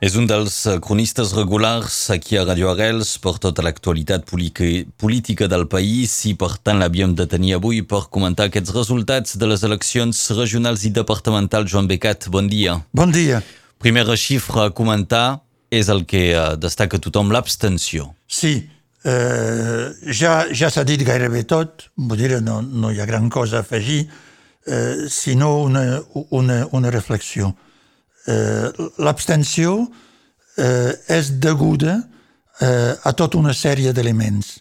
[0.00, 6.14] És un dels cronistes regulars aquí a Radio Arrels per tota l'actualitat política del país
[6.24, 10.86] i per tant l'havíem de tenir avui per comentar aquests resultats de les eleccions regionals
[10.88, 11.68] i departamentals.
[11.68, 12.78] Joan Becat, bon dia.
[12.96, 13.42] Bon dia.
[13.76, 18.14] Primera xifra a comentar és el que eh, destaca tothom, l'abstenció.
[18.24, 18.56] Sí,
[19.04, 19.86] eh,
[20.16, 23.68] ja, ja s'ha dit gairebé tot, vull dir, no, no hi ha gran cosa a
[23.68, 24.06] afegir,
[24.64, 27.52] eh, sinó una, una, una reflexió.
[27.52, 27.69] Eh,
[28.26, 29.88] l'abstenció
[30.56, 31.96] eh, és deguda
[32.60, 34.58] eh, a tota una sèrie d'elements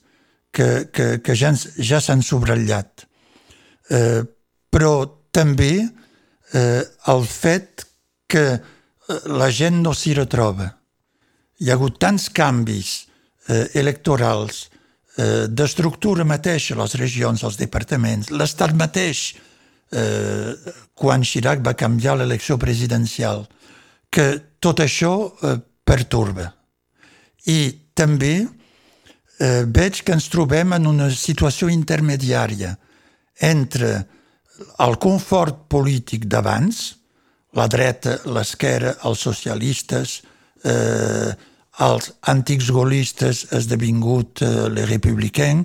[0.52, 3.06] que, que, que ja, ja s'han sobratllat.
[3.90, 4.22] Eh,
[4.70, 4.94] però
[5.34, 6.82] també eh,
[7.14, 7.86] el fet
[8.30, 8.62] que eh,
[9.34, 10.70] la gent no s'hi retroba.
[11.60, 12.94] Hi ha hagut tants canvis
[13.50, 14.68] eh, electorals
[15.18, 19.49] eh, d'estructura mateixa, les regions, els departaments, l'estat mateix, eh,
[19.90, 23.48] quan Chirac va canviar l'elecció presidencial,
[24.10, 24.28] que
[24.60, 26.50] tot això eh, pertorba.
[27.48, 27.60] I
[27.98, 32.76] també eh, veig que ens trobem en una situació intermediària
[33.50, 33.92] entre
[34.84, 36.82] el confort polític d'abans,
[37.56, 40.20] la dreta, l'esquerra, els socialistes,
[40.68, 41.32] eh,
[41.80, 45.64] els antics golistes esdevingut eh, les republicans,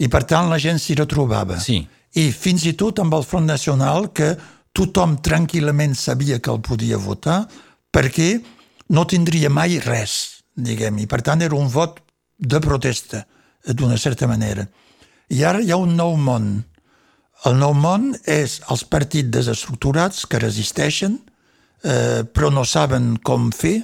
[0.00, 1.60] i per tant la gent s'hi retrobava.
[1.62, 1.84] Sí
[2.14, 4.34] i fins i tot amb el Front Nacional que
[4.74, 7.44] tothom tranquil·lament sabia que el podia votar
[7.94, 8.38] perquè
[8.94, 12.00] no tindria mai res, diguem, i per tant era un vot
[12.38, 13.24] de protesta,
[13.64, 14.66] d'una certa manera.
[15.32, 16.48] I ara hi ha un nou món.
[17.48, 21.16] El nou món és els partits desestructurats que resisteixen,
[21.84, 23.78] eh, però no saben com fer.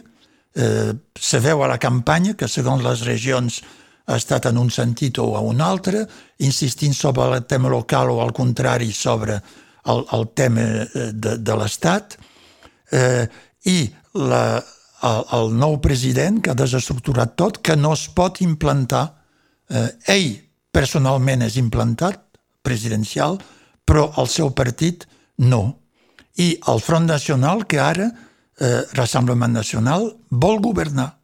[0.55, 3.63] Eh, se veu a la campanya que, segons les regions,
[4.11, 6.03] ha estat en un sentit o a un altre,
[6.43, 9.39] insistint sobre el tema local o al contrari sobre
[9.87, 12.17] el, el tema eh, de, de l'Estat,
[12.91, 13.27] eh,
[13.71, 13.79] i
[14.19, 14.43] la,
[15.07, 19.05] el, el nou president que ha desestructurat tot, que no es pot implantar.
[19.71, 19.87] Eh,
[20.17, 20.33] ell
[20.75, 22.19] personalment és implantat,
[22.67, 23.39] presidencial,
[23.87, 25.07] però el seu partit
[25.47, 25.63] no.
[26.41, 28.11] I el Front Nacional, que ara,
[28.59, 31.20] eh, Rassemblement Nacional, vol governar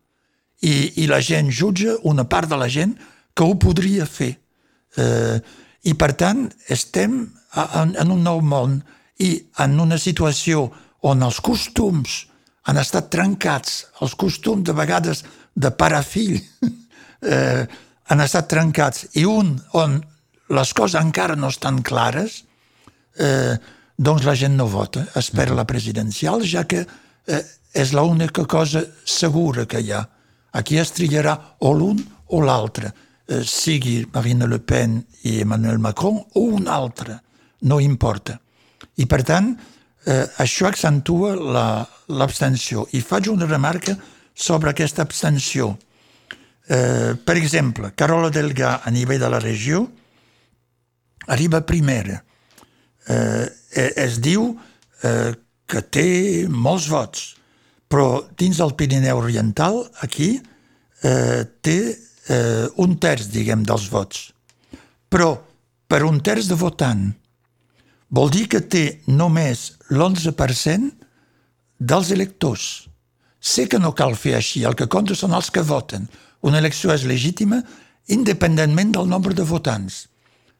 [0.62, 2.94] i, i la gent jutja una part de la gent
[3.36, 4.32] que ho podria fer.
[4.96, 5.36] Eh,
[5.86, 7.18] I per tant estem
[7.56, 8.80] en, en un nou món
[9.22, 10.66] i en una situació
[11.06, 12.24] on els costums
[12.66, 15.22] han estat trencats, els costums de vegades
[15.54, 16.40] de pare a fill
[17.32, 17.62] eh,
[18.06, 20.00] han estat trencats i un on
[20.56, 22.44] les coses encara no estan clares,
[23.18, 23.54] eh,
[23.96, 27.42] doncs la gent no vota, espera la presidencial, ja que eh,
[27.74, 30.04] és l'única cosa segura que hi ha.
[30.52, 31.98] Aquí es triarà o l'un
[32.32, 32.92] o l'altre,
[33.26, 37.20] eh, sigui Marine Le Pen i Emmanuel Macron o un altre,
[37.62, 38.38] no importa.
[38.96, 39.50] I per tant,
[40.06, 41.34] eh, això accentua
[42.06, 42.86] l'abstenció.
[42.86, 43.96] La, I faig una remarca
[44.34, 45.76] sobre aquesta abstenció.
[46.68, 49.86] Eh, per exemple, Carola Delga, a nivell de la regió,
[51.26, 52.22] arriba primera.
[53.08, 53.46] Eh,
[53.94, 54.50] es diu
[55.02, 55.34] eh,
[55.66, 56.08] que té
[56.48, 57.34] molts vots,
[57.88, 60.40] però dins del Pirineu Oriental, aquí,
[61.02, 61.78] eh, té
[62.28, 64.30] eh, un terç, diguem, dels vots.
[65.08, 65.36] Però
[65.86, 67.06] per un terç de votant
[68.10, 70.90] vol dir que té només l'11%
[71.78, 72.86] dels electors.
[73.38, 76.08] Sé que no cal fer així, el que compta són els que voten.
[76.42, 77.60] Una elecció és legítima
[78.10, 80.06] independentment del nombre de votants.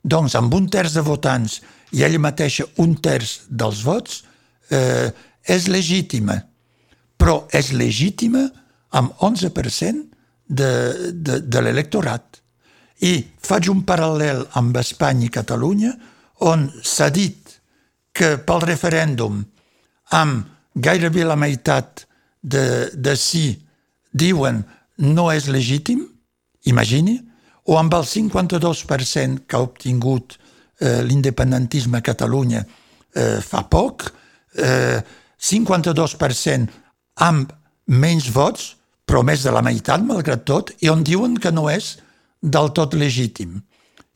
[0.02, 1.60] Doncs amb un terç de votants
[1.94, 4.22] i ella mateixa un terç dels vots,
[4.70, 5.10] eh,
[5.46, 6.40] és legítima
[7.16, 8.44] però és legítima
[8.96, 10.04] amb 11%
[10.46, 10.70] de,
[11.12, 12.40] de, de l'electorat.
[13.04, 15.92] I faig un paral·lel amb Espanya i Catalunya,
[16.46, 17.56] on s'ha dit
[18.16, 19.42] que pel referèndum,
[20.16, 22.06] amb gairebé la meitat
[22.40, 23.48] de, de sí
[24.12, 24.62] diuen
[25.02, 26.06] no és legítim,
[26.64, 27.18] imagini,
[27.66, 30.36] o amb el 52% que ha obtingut
[30.80, 34.06] eh, l'independentisme a Catalunya eh, fa poc,
[34.56, 35.02] eh,
[35.36, 36.85] 52%
[37.16, 37.52] amb
[37.86, 38.74] menys vots,
[39.06, 41.96] però més de la meitat, malgrat tot, i on diuen que no és
[42.42, 43.60] del tot legítim.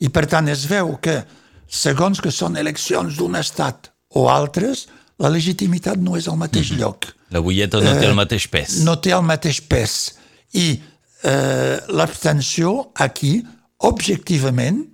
[0.00, 1.20] I per tant es veu que,
[1.66, 4.88] segons que són eleccions d'un estat o altres,
[5.20, 6.80] la legitimitat no és al mateix mm -hmm.
[6.80, 7.06] lloc.
[7.30, 8.78] La bulleta no té el mateix pes.
[8.80, 10.14] Eh, no té el mateix pes.
[10.52, 10.80] I
[11.22, 13.44] eh, l'abstenció aquí,
[13.76, 14.86] objectivament,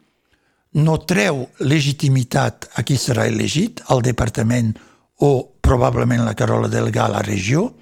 [0.73, 4.75] no treu legitimitat a qui serà elegit, al departament
[5.25, 7.73] o probablement la Carola Delgà a la regió,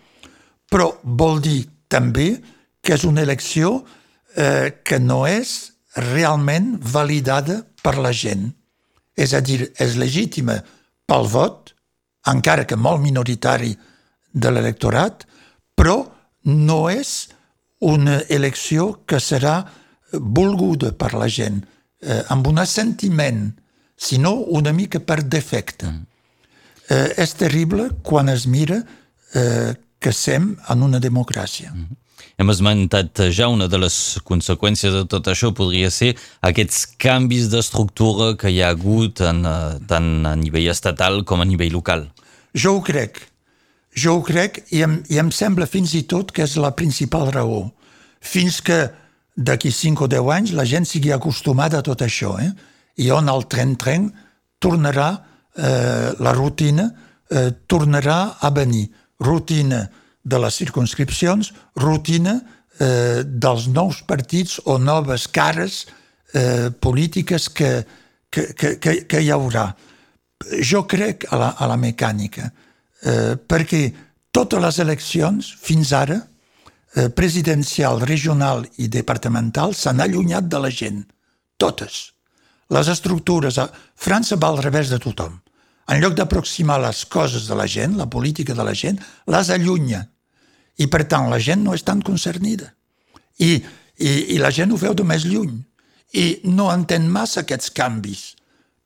[0.71, 2.35] però vol dir també
[2.85, 3.79] que és una elecció
[4.37, 8.51] eh, que no és realment validada per la gent.
[9.17, 10.59] És a dir, és legítima
[11.07, 11.71] pel vot,
[12.27, 13.75] encara que molt minoritari
[14.33, 15.25] de l'electorat,
[15.77, 16.01] però
[16.51, 17.29] no és
[17.85, 19.61] una elecció que serà
[20.13, 21.63] volguda per la gent,
[22.01, 23.53] eh, amb un assentiment,
[23.97, 25.87] sinó una mica per defecte.
[25.87, 26.07] Mm.
[26.89, 28.83] Eh, és terrible quan es mira
[29.33, 29.73] eh,
[30.05, 31.73] que sem en una democràcia.
[31.73, 32.01] Mm -hmm.
[32.37, 38.33] Hem esmentat ja una de les conseqüències de tot això podria ser aquests canvis d'estructura
[38.37, 42.09] que hi ha hagut en, eh, tant a nivell estatal com a nivell local.
[42.55, 43.21] Jo ho crec.
[43.95, 47.31] Jo ho crec i em, i em sembla fins i tot que és la principal
[47.31, 47.71] raó.
[48.21, 48.91] Fins que
[49.37, 52.35] d'aquí 5 o 10 anys la gent sigui acostumada a tot això.
[52.43, 52.51] Eh?
[52.97, 54.11] I on el tren-tren
[54.59, 55.23] tornarà,
[55.57, 56.91] eh, la rutina
[57.31, 58.89] eh, tornarà a venir.
[59.21, 59.85] Rutina
[60.25, 62.39] de les circunscripcions, rutina
[62.81, 65.85] eh, dels nous partits o noves cares
[66.33, 67.85] eh, polítiques que,
[68.31, 69.69] que, que, que, que hi haurà.
[70.61, 72.51] Jo crec a la, a la mecànica,
[73.05, 73.85] eh, perquè
[74.35, 76.19] totes les eleccions, fins ara,
[76.97, 81.05] eh, presidencial, regional i departamental, s'han allunyat de la gent.
[81.57, 82.11] Totes.
[82.75, 83.59] Les estructures...
[83.61, 85.37] A França va al revés de tothom.
[85.91, 90.05] En lloc d'aproximar les coses de la gent, la política de la gent, les allunya
[90.77, 92.73] i, per tant, la gent no és tan concernida.
[93.39, 93.59] I,
[93.99, 95.59] i, i la gent ho veu de més lluny.
[96.15, 98.25] I no entén massa aquests canvis.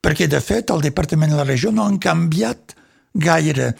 [0.05, 2.75] Perquè, de fet, el Departament de la Regió no han canviat
[3.15, 3.73] gaire.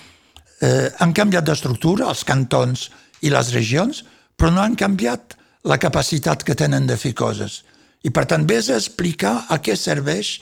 [0.61, 2.89] Eh, han canviat d'estructura, els cantons
[3.25, 4.03] i les regions,
[4.37, 5.37] però no han canviat
[5.69, 7.63] la capacitat que tenen de fer coses.
[8.05, 10.39] I, per tant, vés a explicar a què serveix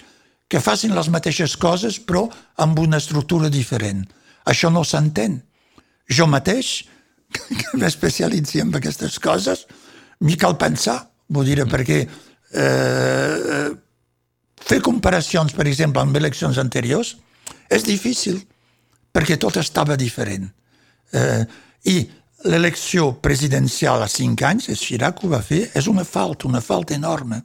[0.48, 2.26] que facin les mateixes coses, però
[2.62, 4.04] amb una estructura diferent.
[4.46, 5.40] Això no s'entén.
[6.06, 6.84] Jo mateix,
[7.58, 9.66] que m'especialitzi en aquestes coses,
[10.22, 11.72] m'hi cal pensar, vull dir, mm.
[11.72, 11.98] perquè
[12.54, 13.70] eh,
[14.62, 17.16] fer comparacions, per exemple, amb eleccions anteriors,
[17.70, 18.38] és difícil,
[19.12, 20.46] perquè tot estava diferent.
[21.12, 21.42] Eh,
[21.90, 21.96] I
[22.46, 26.94] l'elecció presidencial a cinc anys, és Chirac ho va fer, és una falta, una falta
[26.94, 27.42] enorme,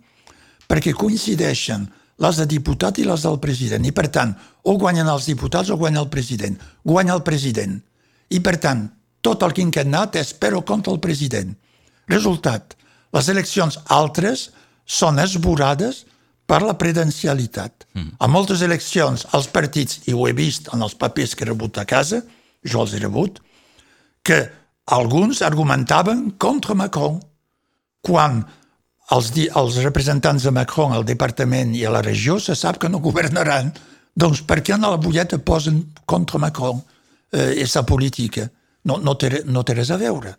[0.70, 1.88] perquè coincideixen
[2.22, 3.86] les de diputat i les del president.
[3.88, 4.34] I, per tant,
[4.68, 6.60] o guanyen els diputats o guanya el president.
[6.86, 7.80] Guanya el president.
[8.30, 8.86] I, per tant,
[9.26, 11.54] tot el quinquennat és per o contra el president.
[12.12, 12.76] Resultat,
[13.16, 14.50] les eleccions altres
[14.86, 16.06] són esborades
[16.46, 17.86] per la predencialitat.
[17.96, 18.18] Mm.
[18.20, 21.80] A moltes eleccions, els partits, i ho he vist en els papers que he rebut
[21.80, 22.22] a casa,
[22.68, 23.40] jo els he rebut,
[24.22, 24.44] que
[24.92, 27.22] alguns argumentaven contra Macron,
[28.02, 28.44] quan
[29.12, 33.00] els, els representants de Macron al departament i a la regió se sap que no
[33.00, 33.74] governaran,
[34.16, 36.82] doncs per què a la bulleta posen contra Macron
[37.32, 38.50] eh, i sa política?
[38.84, 40.36] no, no, té, no té res a veure.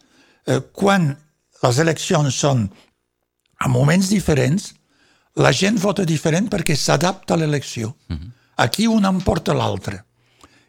[0.47, 1.11] Eh, quan
[1.63, 2.65] les eleccions són
[3.63, 4.73] a moments diferents,
[5.39, 7.95] la gent vota diferent perquè s'adapta a l'elecció.
[8.09, 8.23] Uh mhm.
[8.23, 8.31] -huh.
[8.57, 10.05] Aquí un emporta l'altre.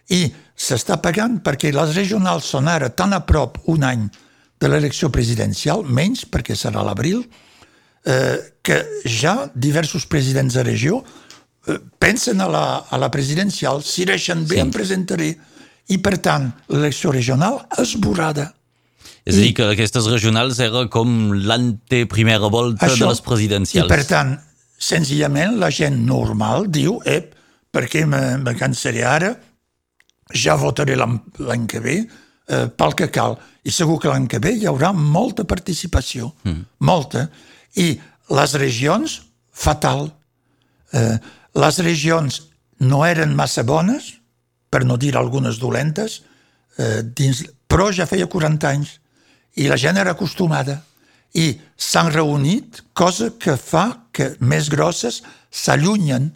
[0.10, 4.10] I s'està pagant perquè les regionals són ara tan a prop un any
[4.60, 7.30] de l'elecció presidencial, menys perquè serà l'abril,
[8.06, 11.02] eh, que ja diversos presidents de regió
[11.68, 14.64] eh, pensen a la, a la presidencial, si deixen bé sí.
[14.66, 15.32] em presentaré,
[15.92, 18.54] i, per tant, l'elecció regional esborrada.
[19.24, 23.88] És a dir, que aquestes regionals era com l'anteprimera volta Això, de les presidencials.
[23.88, 24.36] I, per tant,
[24.80, 27.34] senzillament, la gent normal diu, ep,
[27.74, 29.32] perquè me, me cansaré ara,
[30.34, 33.38] ja votaré l'any que ve eh, pel que cal.
[33.64, 36.62] I segur que l'any que ve hi haurà molta participació, mm.
[36.88, 37.28] molta.
[37.76, 38.00] I
[38.30, 40.10] les regions, fatal.
[40.94, 41.18] Eh,
[41.54, 42.42] les regions
[42.80, 44.14] no eren massa bones,
[44.70, 46.22] per no dir algunes dolentes,
[46.78, 48.98] eh, dins, però ja feia 40 anys
[49.62, 50.80] i la gent era acostumada
[51.38, 55.22] i s'han reunit, cosa que fa que més grosses
[55.54, 56.32] s'allunyen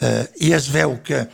[0.00, 1.24] eh, i es veu que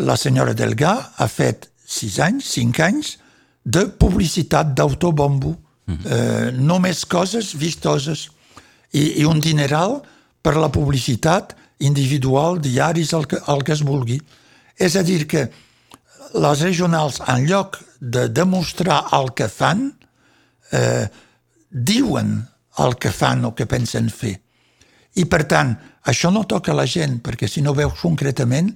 [0.00, 3.16] la senyora Delgà ha fet 6 anys, 5 anys
[3.64, 6.06] de publicitat d'autobombo, mm -hmm.
[6.12, 8.30] eh, només coses vistoses
[8.92, 10.00] i, i un dineral
[10.42, 14.20] per la publicitat individual, diaris, el que, el que es vulgui.
[14.76, 15.48] És a dir que
[16.34, 19.90] les regionals, en lloc de demostrar el que fan,
[20.72, 21.08] eh,
[21.70, 22.38] diuen
[22.78, 24.36] el que fan o que pensen fer.
[25.18, 25.74] I, per tant,
[26.06, 28.70] això no toca la gent, perquè si no veus concretament,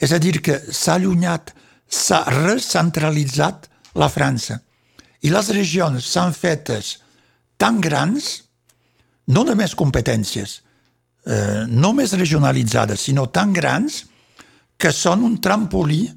[0.00, 1.52] és a dir, que s'ha allunyat,
[1.86, 3.68] s'ha recentralitzat
[4.00, 4.58] la França.
[5.22, 6.98] I les regions s'han fetes
[7.60, 8.43] tan grans,
[9.26, 10.60] no només competències,
[11.26, 14.04] eh, no més regionalitzades, sinó tan grans,
[14.76, 16.08] que són un trampolí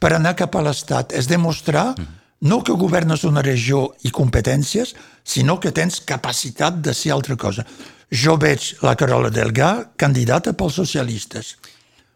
[0.00, 1.12] per anar cap a l'Estat.
[1.12, 1.94] És demostrar
[2.40, 7.66] no que governes una regió i competències, sinó que tens capacitat de ser altra cosa.
[8.10, 11.56] Jo veig la Carola Delgà candidata pels socialistes,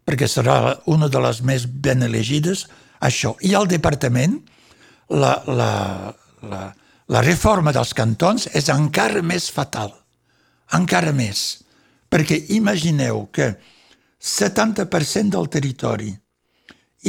[0.06, 2.66] perquè serà una de les més ben elegides,
[3.00, 3.34] això.
[3.42, 4.38] I al departament,
[5.11, 5.72] la, la,
[6.49, 6.62] la,
[7.08, 9.92] la reforma dels cantons és encara més fatal.
[10.76, 11.62] Encara més.
[12.12, 13.55] Perquè imagineu que
[14.23, 16.12] 70% del territori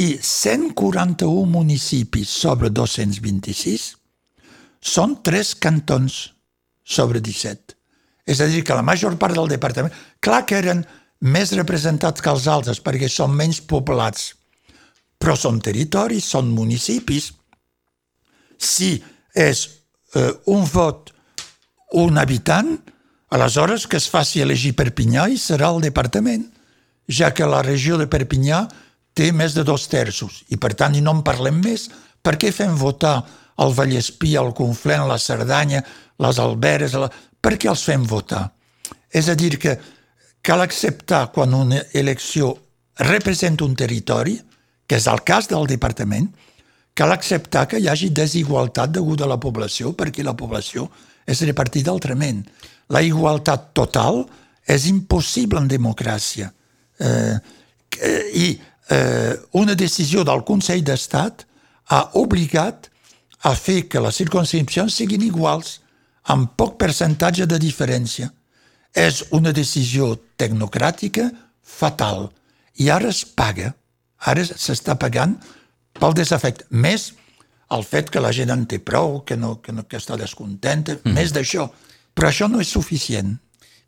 [0.00, 3.84] i 141 municipis sobre 226
[4.84, 6.18] són tres cantons
[6.84, 7.76] sobre 17.
[8.26, 9.92] És a dir, que la major part del departament...
[10.24, 10.80] Clar que eren
[11.28, 14.32] més representats que els altres perquè són menys poblats,
[15.20, 17.30] però són territoris, són municipis.
[18.56, 18.96] Si
[19.36, 19.66] és
[20.16, 21.12] eh, un vot
[21.94, 22.74] un habitant,
[23.34, 26.44] aleshores que es faci elegir Perpinyà i serà el departament,
[27.10, 28.60] ja que la regió de Perpinyà
[29.14, 31.88] té més de dos terços i per tant i no en parlem més.
[32.22, 33.16] Per què fem votar
[33.60, 35.82] el Vallespí, el Conflent, la Cerdanya,
[36.22, 36.94] les Alberes...
[36.94, 37.10] La...
[37.44, 38.46] Per què els fem votar?
[39.12, 39.74] És a dir, que
[40.42, 42.54] cal acceptar quan una elecció
[43.02, 44.38] representa un territori,
[44.86, 46.30] que és el cas del departament,
[46.94, 50.86] cal acceptar que hi hagi desigualtat deguda a la població, perquè la població
[51.26, 52.44] és repartida altrament.
[52.92, 54.24] La igualtat total
[54.68, 56.50] és impossible en democràcia.
[56.98, 57.36] Eh,
[58.34, 58.46] I
[58.90, 61.46] eh, una decisió del Consell d'Estat
[61.92, 62.90] ha obligat
[63.44, 65.80] a fer que les circunscripcions siguin iguals,
[66.32, 68.30] amb poc percentatge de diferència.
[68.94, 71.28] És una decisió tecnocràtica
[71.60, 72.30] fatal.
[72.80, 73.74] I ara es paga.
[74.24, 75.34] Ara s'està pagant
[75.98, 76.64] pel desafecte.
[76.70, 77.10] Més
[77.74, 80.96] el fet que la gent en té prou, que, no, que, no, que està descontenta,
[81.02, 81.12] mm.
[81.16, 81.68] més d'això.
[82.14, 83.38] Però això no és suficient.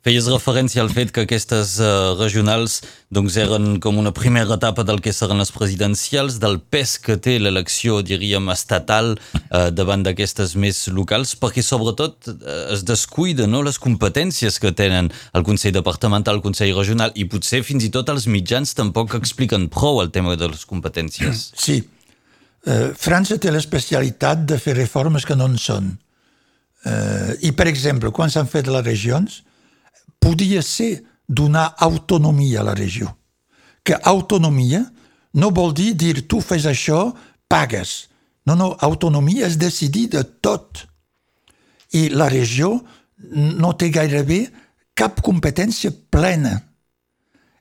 [0.05, 2.77] Feies referència al fet que aquestes uh, regionals
[3.11, 7.35] doncs, eren com una primera etapa del que seran les presidencials, del pes que té
[7.41, 12.37] l'elecció, diríem, estatal uh, davant d'aquestes més locals, perquè sobretot uh,
[12.77, 17.65] es descuida no, les competències que tenen el Consell Departamental, el Consell Regional, i potser
[17.67, 21.49] fins i tot els mitjans tampoc expliquen prou el tema de les competències.
[21.57, 21.81] Sí,
[22.67, 25.93] Eh, França té l'especialitat de fer reformes que no en són.
[26.87, 29.41] Eh, I, per exemple, quan s'han fet les regions,
[30.23, 33.11] podia ser donar autonomia a la regió.
[33.83, 34.85] Que autonomia
[35.33, 37.11] no vol dir dir tu fes això,
[37.47, 38.07] pagues.
[38.47, 40.85] No, no, autonomia és decidir de tot.
[41.91, 42.77] I la regió
[43.33, 44.45] no té gairebé
[44.97, 46.55] cap competència plena.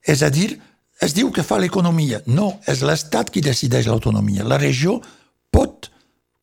[0.06, 0.54] És a dir,
[1.02, 2.23] es diu que fa l'economia.
[2.26, 4.47] No, és l'Estat qui decideix l'autonomia.
[4.47, 5.00] La regió
[5.50, 5.90] pot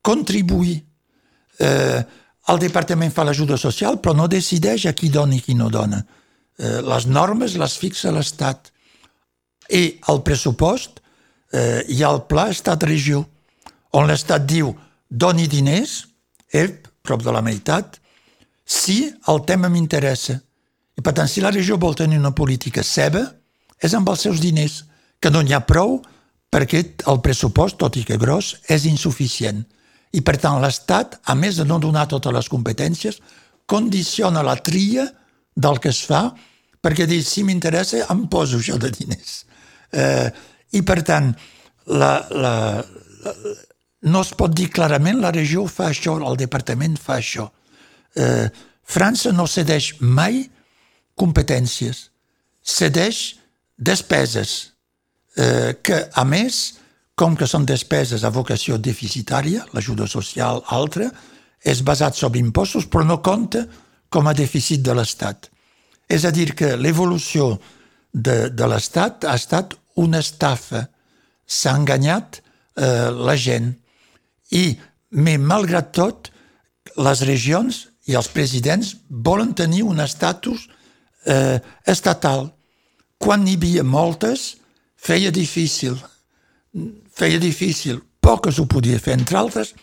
[0.04, 0.82] contribuir.
[1.60, 2.04] Eh,
[2.52, 6.02] el departament fa l'ajuda social, però no decideix a qui dona i qui no dona.
[6.60, 8.72] Eh, les normes les fixa l'Estat.
[9.72, 11.00] I el pressupost,
[11.54, 13.24] eh, ha el pla Estat-Regió,
[13.94, 14.74] on l'Estat diu
[15.08, 16.04] doni diners,
[16.52, 18.00] ep, prop de la meitat,
[18.66, 20.40] si el tema m'interessa.
[20.98, 23.24] I per tant, si la regió vol tenir una política seva,
[23.82, 24.84] és amb els seus diners,
[25.20, 26.02] que no n'hi ha prou
[26.54, 29.64] perquè el pressupost, tot i que gros, és insuficient.
[30.14, 33.20] I per tant l'Estat, a més de no donar totes les competències,
[33.66, 35.08] condiciona la tria
[35.56, 36.28] del que es fa
[36.84, 39.44] perquè dir, si m'interessa, em poso això de diners.
[39.96, 40.28] Eh,
[40.76, 41.30] I per tant,
[41.88, 42.56] la, la,
[43.24, 43.34] la,
[44.12, 47.48] no es pot dir clarament la regió fa això, el departament fa això.
[48.20, 48.50] Eh,
[48.84, 50.44] França no cedeix mai
[51.16, 52.10] competències,
[52.60, 53.22] cedeix
[53.78, 54.74] despeses
[55.38, 56.60] eh, que, a més,
[57.16, 61.12] com que són despeses a vocació deficitària, l'ajuda social altra,
[61.64, 63.66] és basat sobre impostos, però no compta
[64.10, 65.50] com a dèficit de l'Estat.
[66.10, 67.54] És a dir, que l'evolució
[68.14, 70.88] de, de l'Estat ha estat una estafa.
[71.46, 73.72] S'ha enganyat eh, la gent.
[74.54, 74.74] I,
[75.14, 76.30] mais, malgrat tot,
[76.98, 80.68] les regions i els presidents volen tenir un estatus
[81.26, 81.58] eh,
[81.90, 82.50] estatal
[83.24, 84.58] quan n'hi havia moltes,
[85.00, 85.96] feia difícil.
[86.74, 88.02] Feia difícil.
[88.24, 89.74] Poques ho podia fer, entre altres,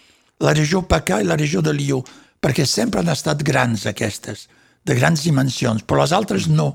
[0.40, 2.00] la regió Pacà i la regió de Lió,
[2.40, 4.48] perquè sempre han estat grans aquestes,
[4.84, 6.72] de grans dimensions, però les altres no.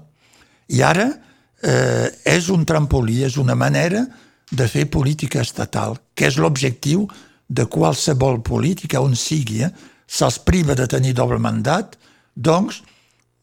[0.69, 4.05] I ara eh, és un trampolí, és una manera
[4.51, 7.07] de fer política estatal, que és l'objectiu
[7.49, 9.63] de qualsevol política on sigui.
[9.65, 9.71] Eh?
[10.05, 11.97] Se'ls priva de tenir doble mandat,
[12.35, 12.83] doncs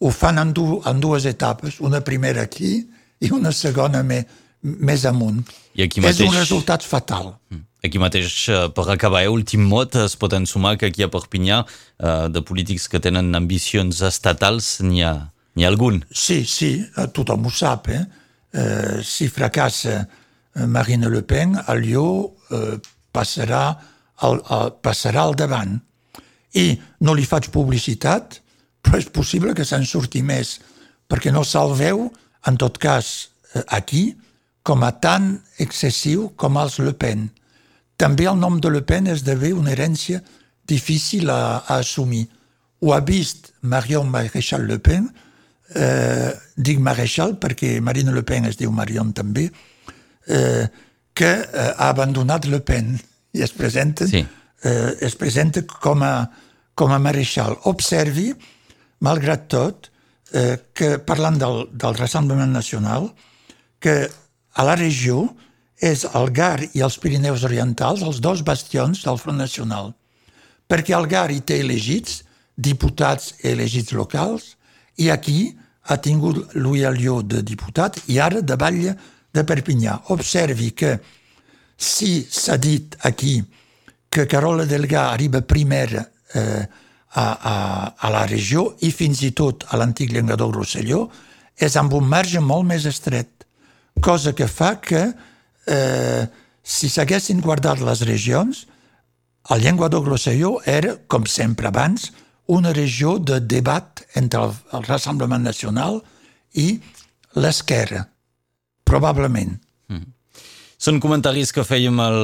[0.02, 2.79] ho fan en, du en dues etapes, una primera aquí
[3.23, 4.23] i una segona me,
[4.62, 5.42] més amunt.
[5.75, 6.23] I aquí mateix...
[6.23, 7.35] És un resultat fatal.
[7.50, 7.66] Mm.
[7.83, 11.62] Aquí mateix, eh, per acabar, eh, últim mot, es pot ensumar que aquí a Perpinyà,
[11.99, 15.14] eh, de polítics que tenen ambicions estatals, n'hi ha,
[15.59, 15.99] ha algun.
[16.14, 16.76] Sí, sí,
[17.16, 17.90] tothom ho sap.
[17.90, 18.04] Eh?
[18.54, 20.04] Eh, si fracassa
[20.69, 22.07] Marine Le Pen, a Lió
[22.52, 22.78] eh,
[23.11, 23.64] passarà,
[24.23, 25.75] al, al, passarà al davant.
[26.54, 28.38] I no li faig publicitat,
[28.85, 30.61] però és possible que se'n surti més,
[31.11, 32.07] perquè no se'l veu
[32.47, 33.33] en tot cas,
[33.69, 34.12] aquí,
[34.62, 37.28] com a tan excessiu com els Le Pen.
[37.99, 40.23] També el nom de Le Pen esdevé una herència
[40.66, 42.28] difícil a, a assumir.
[42.83, 45.09] Ho ha vist Marion Maréchal Le Pen,
[45.75, 49.49] eh, dic Maréchal perquè Marine Le Pen es diu Marion també,
[50.26, 50.64] eh,
[51.14, 52.95] que eh, ha abandonat Le Pen
[53.33, 54.25] i es presenta, Sí.
[54.64, 56.31] eh, es presenta com a,
[56.75, 57.57] com a Maréchal.
[57.71, 58.33] Observi,
[59.00, 59.90] malgrat tot,
[60.33, 63.12] eh, que parlant del, del Rassemblement Nacional,
[63.83, 64.09] que
[64.54, 65.28] a la regió
[65.82, 69.92] és el Gar i els Pirineus Orientals els dos bastions del Front Nacional,
[70.68, 72.23] perquè el Gar hi té elegits,
[72.56, 74.54] diputats elegits locals,
[75.00, 75.54] i aquí
[75.90, 78.94] ha tingut Louis Alliot de diputat i ara de Batlle
[79.35, 79.97] de Perpinyà.
[80.14, 80.92] Observi que
[81.76, 83.40] si s'ha dit aquí
[84.12, 86.04] que Carola Delgà arriba primera
[86.35, 86.62] eh,
[87.14, 87.56] a, a,
[87.97, 91.06] a la regió i fins i tot a l'antic Llengador Rosselló,
[91.56, 93.31] és amb un marge molt més estret,
[94.00, 95.02] cosa que fa que
[95.66, 96.25] eh,
[96.62, 98.66] si s'haguessin guardat les regions,
[99.50, 102.12] el Llenguadoc Rosselló era, com sempre abans,
[102.46, 106.00] una regió de debat entre el, el Rassemblement Nacional
[106.54, 106.78] i
[107.34, 108.06] l'esquerra,
[108.84, 109.58] probablement.
[110.82, 112.16] Són comentaris que fèiem al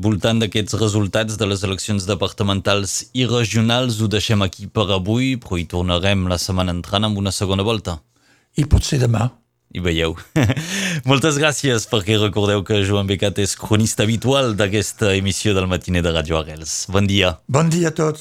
[0.00, 3.98] voltant d'aquests resultats de les eleccions departamentals i regionals.
[4.00, 7.98] Ho deixem aquí per avui, però hi tornarem la setmana entrant amb una segona volta.
[8.56, 9.26] I potser demà.
[9.68, 10.14] I veieu.
[11.10, 16.14] Moltes gràcies, perquè recordeu que Joan Becat és cronista habitual d'aquesta emissió del matiner de
[16.14, 16.86] Radio Arrels.
[16.88, 17.34] Bon dia.
[17.52, 18.16] Bon dia a tots.